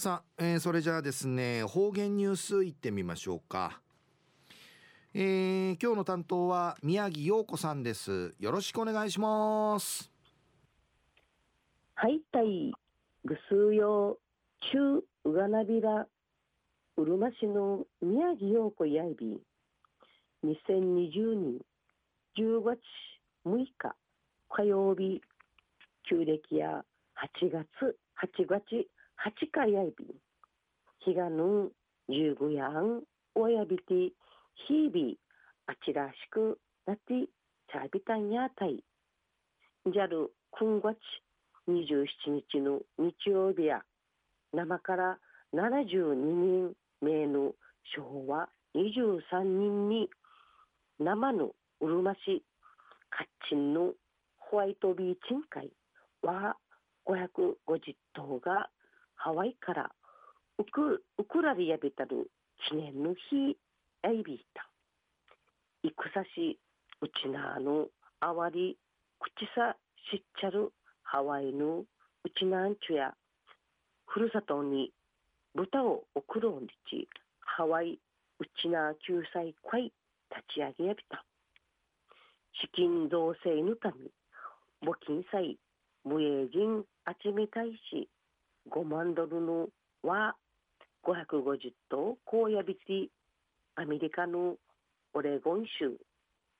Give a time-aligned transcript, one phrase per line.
[0.00, 3.80] さあ、えー、それじゃあですね方言ニュースいってみましょうか。
[5.12, 8.32] えー、今日の担当は宮城陽子さんです。
[8.38, 10.08] よろしくお願いします。
[11.96, 12.72] はいたい
[13.24, 14.18] ぐすうよ
[14.72, 16.06] 中うがなびら
[16.96, 19.40] うるま市の宮城陽子やいび。
[20.44, 21.58] 2020年
[22.38, 22.78] 10月
[23.44, 23.96] 6日
[24.48, 25.20] 火曜日
[26.08, 26.84] 旧暦や
[27.42, 27.66] 8月
[28.22, 28.86] 8月
[29.26, 30.06] 8回やいび
[31.00, 31.72] 日がぬん
[32.08, 33.02] 十五やん
[33.34, 34.12] おやびて
[34.68, 35.14] 日々
[35.66, 37.26] あちらしくなって
[37.70, 38.82] ちゃびたんやたい。
[39.92, 40.96] じゃる今月
[41.68, 42.06] 27
[42.52, 43.82] 日の日曜日や
[44.52, 45.18] 生から
[45.54, 47.52] 72人名の
[47.96, 50.08] 昭和23人に
[50.98, 51.50] 生の
[51.80, 52.42] うるま市
[53.10, 53.92] カッチンの
[54.38, 55.70] ホワイトビーチン会
[56.22, 56.56] は
[57.06, 57.54] 550
[58.14, 58.70] 頭が
[59.28, 59.90] ハワイから
[60.56, 62.30] ウクウクラリやびたる
[62.66, 63.58] 記念の日
[64.02, 64.66] やいびいた。
[65.82, 66.58] いくさし
[67.02, 67.88] うちなあの
[68.20, 68.78] あわり
[69.20, 69.76] 口さ
[70.10, 71.84] しっちゃるハワイのう
[72.38, 73.12] ちなんちゅや
[74.06, 74.92] ふるさとに
[75.54, 77.06] 豚を送ろうにち
[77.40, 77.98] ハワイ
[78.40, 79.92] うちな救済会
[80.30, 81.22] 立ち上げやびた。
[82.62, 84.08] 資金造成のため
[84.82, 85.58] 募金祭
[86.02, 86.82] 無営人
[87.22, 88.08] 集めたいし
[88.70, 89.68] 5万ドルの
[90.02, 90.36] は
[91.04, 93.06] 550頭荒野ビティ
[93.76, 94.56] アメリカの
[95.14, 95.96] オレゴン州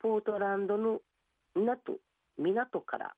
[0.00, 1.00] ポートランドの
[1.54, 1.98] 港
[2.36, 3.14] 港から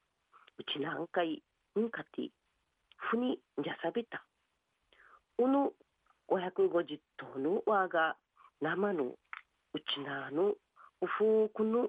[0.59, 1.42] うち南海
[1.79, 2.31] んかて
[2.97, 4.25] ふにじゃさびた。
[5.39, 5.73] おの
[6.29, 8.17] 550頭の輪が
[8.61, 9.14] 生のう
[9.81, 10.57] ちなのう
[11.07, 11.89] ふうくの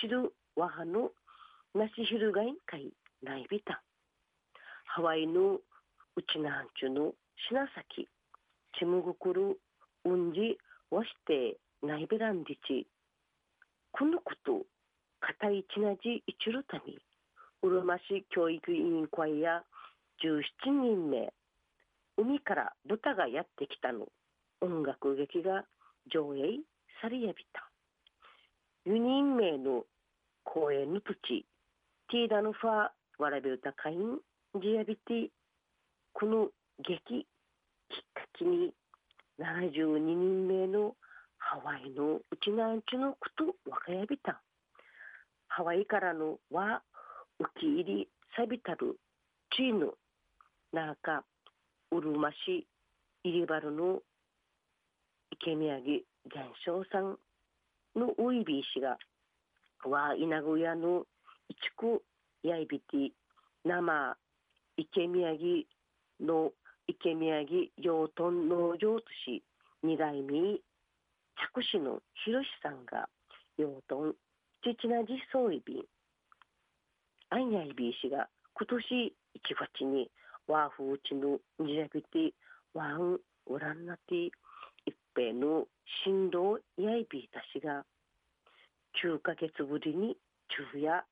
[0.00, 1.10] 知るわはの
[1.74, 3.82] なしひるがいんかいないびた。
[4.84, 5.58] ハワイの
[6.22, 7.12] ちなんちゅの
[7.48, 8.08] 品崎
[8.78, 9.58] ちむぐくる
[10.04, 10.58] うんじ
[10.90, 12.86] わしてないべらんりち
[13.92, 14.66] このこと
[15.20, 16.94] かたいちなじいちるため
[17.62, 19.62] うるま市教育委員会や
[20.22, 21.32] 17人目。
[22.16, 24.06] 海から豚がやってきたの。
[24.60, 25.64] 音楽劇が
[26.12, 26.60] 上映
[27.00, 27.70] されやびた。
[28.86, 29.84] 4人名の
[30.44, 31.46] 公演の土地
[32.10, 34.18] ティーダのファーわらび歌会員
[34.60, 35.28] ジアビティ。
[36.14, 36.48] この
[36.78, 37.24] 劇きっ
[38.14, 38.72] かけに
[39.40, 40.94] 72人目の
[41.38, 44.40] ハワイのうちなんちのことわかやびた。
[45.48, 46.82] ハワイからのは
[47.40, 48.96] 受け入りさびたる
[49.56, 49.90] チーヌ
[50.72, 51.24] なんか
[51.90, 52.64] うるま市
[53.24, 53.98] 入りバルの
[55.32, 56.00] 池宮城
[56.32, 57.18] 伝承さん
[57.98, 58.98] のウイビー氏が
[59.84, 61.02] は稲小屋の
[61.48, 62.02] 一区
[62.44, 63.12] やいびて
[63.64, 64.16] 生
[64.76, 65.64] 池宮城
[66.24, 66.52] の
[66.86, 69.42] 池宮城養豚農場都市
[69.82, 70.58] 二代目
[71.36, 73.08] 着手の広さんが
[73.56, 74.14] 養豚
[74.62, 75.84] 父なじそういびん。
[77.30, 80.10] あんやいびいしが今年1月に
[80.46, 82.32] ワーフーチのにやびて
[82.74, 84.30] ワンウランナティ
[84.86, 85.66] 一平の
[86.04, 87.84] 振動やいびいたしが
[89.02, 90.16] 9ヶ月ぶりに
[90.72, 91.04] 昼夜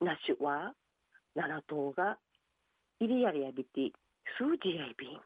[0.00, 0.74] なしは
[1.36, 2.18] 7頭が
[3.02, 3.90] イリアリアビティ
[4.38, 5.18] スージアイビン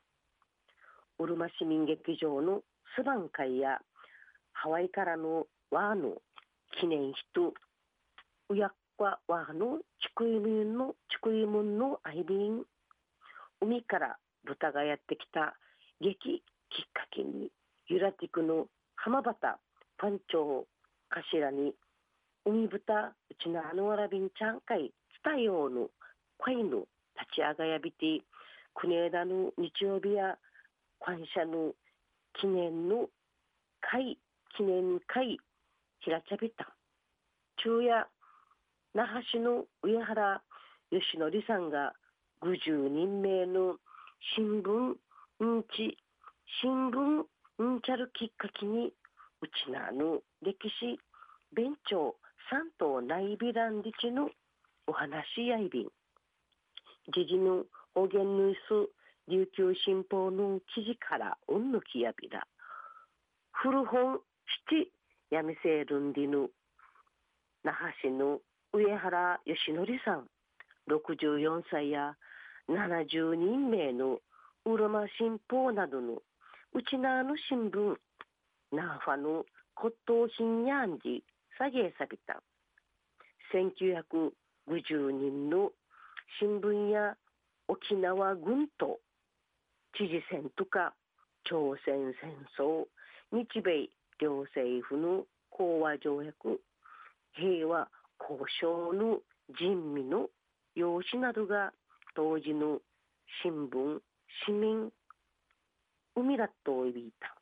[1.19, 2.63] うるま市民劇場の
[2.97, 3.81] スバン会や
[4.55, 6.15] ハワイからのワーの
[6.81, 7.53] 記念碑
[8.49, 12.63] うやっかワーのチクイムンのチクイムンのアイビン
[13.61, 14.17] 海から
[14.47, 15.55] 豚がやってきた
[16.01, 16.41] 劇きっ
[16.95, 17.51] かけに
[17.89, 19.37] ユラティクの浜端
[19.99, 20.67] パンチョウ
[21.11, 21.75] 頭に
[22.47, 24.93] 海豚うちのあのわらびんちゃんかい
[25.23, 25.89] 伝えようの
[26.39, 26.87] 恋の
[27.35, 28.23] ち上がやびて
[28.75, 30.37] 国枝の日曜日や
[31.05, 31.73] 感謝の
[32.41, 33.09] 記念の
[33.81, 34.19] 会
[34.57, 35.39] 記念会
[36.01, 36.75] 平茶びた。
[37.63, 38.07] 昼夜
[38.95, 40.43] 那覇市の上原
[40.91, 41.93] 義則さんが
[42.43, 43.77] 50人名の
[44.37, 44.95] 新聞
[45.41, 45.99] うんち
[46.63, 47.25] 新聞
[47.59, 48.93] うんちゃるきっかけに
[49.43, 50.99] うちなの歴史
[51.55, 52.17] 弁長
[52.51, 54.31] 三島内ビランディチの
[54.87, 55.89] お話やいびん
[57.15, 57.65] 時事の
[57.95, 58.91] 方言ニュース
[59.29, 62.47] 琉球新報の記事からうんぬきやびら
[63.53, 64.21] 古本
[64.69, 64.93] 七
[65.31, 66.51] やみせるんりぬ。
[67.65, 68.39] 那覇市の
[68.73, 70.29] 上原義則さん。
[70.89, 72.15] 64歳や
[72.69, 74.19] 70人名の
[74.65, 76.23] うるま新報などの。
[76.75, 77.97] うちなの新聞。
[78.73, 79.45] ナーファの
[79.75, 81.25] 骨董品やんじ
[81.59, 82.43] 下げさびた。
[83.53, 85.71] 1950人の
[86.39, 87.17] 新聞や
[87.69, 89.01] 沖縄軍と
[89.97, 90.95] 知事選とか
[91.45, 92.87] 朝鮮戦争
[93.33, 93.89] 日米
[94.21, 96.61] 両政府の講和条約
[97.33, 97.89] 平和
[98.21, 99.21] 交渉の
[99.59, 100.29] 人民の
[100.75, 101.73] 用紙などが
[102.15, 102.81] 当時の
[103.43, 104.01] 新聞
[104.47, 104.91] 市民
[106.15, 107.35] 海らといびいた。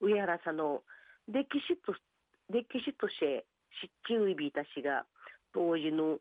[0.00, 0.82] 上原さんの
[1.28, 1.94] 歴史と
[2.48, 3.44] 歴史として
[3.82, 5.04] 知っちういびたしが
[5.52, 6.18] 当時の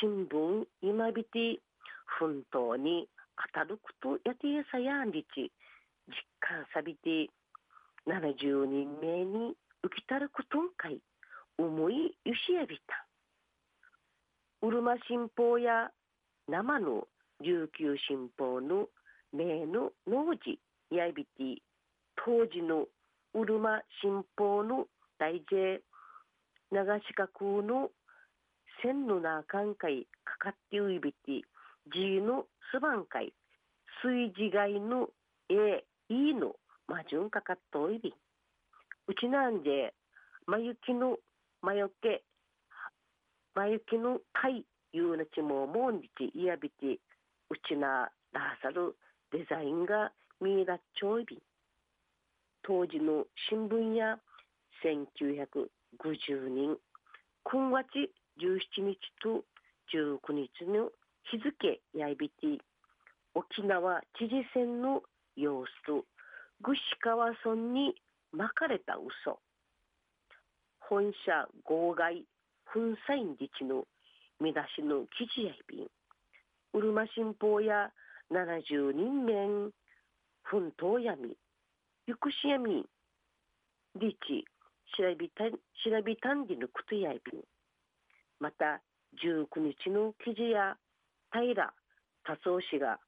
[0.00, 1.58] 新聞今びて
[2.18, 3.08] 奮闘に
[3.54, 5.50] 当たることやてやさやんりち。
[6.08, 7.28] 実感さびて
[8.06, 9.54] 70人目に
[9.84, 11.00] 浮きたることんかい。
[11.58, 13.06] 思いゆしやびた。
[14.62, 15.90] うるま新報や
[16.48, 17.06] 生の
[17.40, 18.88] 琉球新報の
[19.32, 20.58] 名の農事。
[20.90, 21.62] やびて
[22.24, 22.86] 当時の
[23.32, 24.86] うるま新報の
[25.18, 25.80] 大 J
[26.72, 27.90] 長四角の
[28.82, 31.42] 千のなかんかいかかってういびて
[31.92, 33.32] じのすばんかい
[34.02, 35.08] 水地いの
[35.48, 36.56] えいいの
[36.88, 38.14] まじゅんかかっといび
[39.06, 39.94] うちなんで
[40.46, 41.16] まゆきの
[41.62, 42.22] まよけ
[43.54, 46.98] まゆきのかいいうなちももんじちいやびて
[47.50, 48.96] うちならさる
[49.32, 51.38] デザインが見らっちょいび
[52.62, 54.18] 当時の新聞や
[54.84, 56.76] 1950人
[57.44, 58.10] 今月
[58.40, 59.44] 17日と
[59.94, 60.90] 19日の
[61.30, 62.64] 日付やいびて
[63.34, 65.02] 沖縄知事選の
[65.36, 66.04] 様子と
[66.62, 67.94] 串川村に
[68.32, 69.38] 巻かれた嘘。
[70.80, 72.24] 本社号外
[72.72, 73.84] 粉砕自治の
[74.40, 75.86] 見出しの記事やいびん。
[76.72, 77.90] うるま新報や
[78.32, 79.70] 70人面
[80.42, 81.36] 奮闘闇。
[82.06, 82.84] ゆくし闇
[83.96, 84.44] 理地
[84.96, 87.42] 調べた調べたんじのことやいびん。
[88.40, 88.80] また
[89.22, 90.76] 19日の記事や
[91.30, 91.72] 平
[92.24, 92.98] 達夫氏が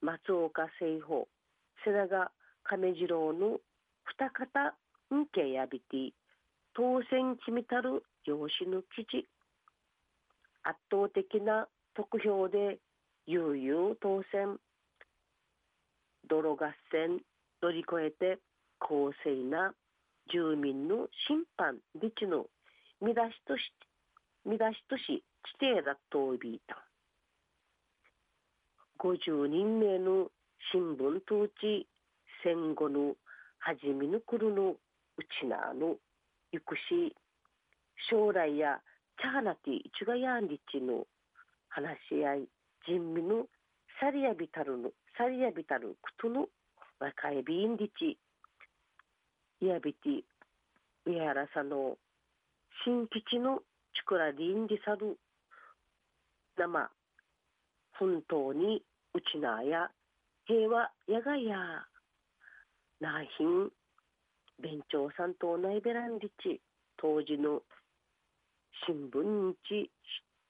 [0.00, 1.28] 松岡聖保
[1.84, 2.30] 瀬長
[2.64, 3.58] 亀次郎の
[4.04, 4.74] 二方
[5.14, 6.12] んけやびて
[6.74, 9.28] 当選決めたる養子の記事。
[10.64, 12.78] 圧倒的な得票で
[13.26, 14.58] 悠々当選。
[16.28, 17.20] 泥合戦
[17.62, 18.38] 乗り越えて
[18.78, 19.74] 公正な
[20.32, 22.46] 住民の審判立地の
[23.00, 23.91] 見出しとして
[24.44, 25.22] 見出しとし
[25.60, 26.84] 地底だとびいた。
[28.98, 30.28] 50人目の
[30.72, 31.86] 新聞統治
[32.44, 33.14] 戦後の
[33.58, 34.76] 初めの頃のう
[35.40, 35.96] ちなの
[36.52, 37.14] ゆくし
[38.10, 38.80] 将来や
[39.20, 41.06] チャーナティチュガヤンリチの
[41.68, 42.48] 話し合い
[42.86, 43.46] 人民の
[44.00, 46.46] サリアビタルのサリアビタルクトの
[46.98, 48.18] 若いビンリチ。
[49.60, 50.22] イヤビティ
[51.06, 51.96] ウェアラサの
[52.84, 53.60] 新基地の
[53.94, 55.18] チクラリンディサル
[56.56, 56.90] 生
[57.98, 58.82] 本当に
[59.14, 59.90] うちなや
[60.46, 61.56] 平和やがや
[63.00, 63.70] なひん
[64.60, 66.60] 弁長さんとないべらんりち
[66.96, 67.62] 当時の
[68.86, 69.90] 新聞日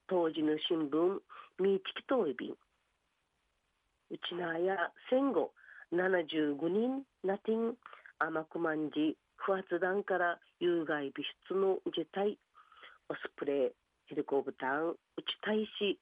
[0.08, 1.18] 当時の新聞
[1.58, 2.52] みちきといびん。
[2.52, 2.56] う
[4.28, 5.52] ちなや戦後
[5.92, 7.74] 75人なてん
[8.18, 12.38] 甘くまんじ不発弾から有害物質の自体
[13.08, 13.70] オスプレイ
[14.06, 15.98] ヘリコプターうち大使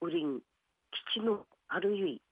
[0.00, 0.40] ウリン
[1.14, 2.22] 基地のあるゆい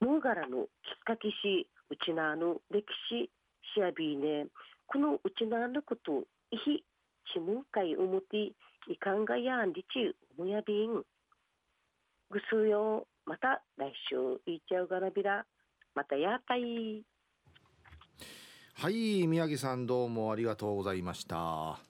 [0.00, 0.68] ムーガラのきっ
[1.04, 3.30] かけしうちなの歴史
[3.74, 4.46] しやびね
[4.86, 6.84] このうちなのこといひ
[7.32, 8.52] ちむんかいおもて
[8.88, 11.02] いかんがやんりちむやびん。
[12.30, 14.16] ぐすよまた来週
[14.50, 15.44] いっちゃうがらびら
[15.94, 17.02] またやったい。
[18.74, 21.86] はい宮城さんどうもありがとうございました。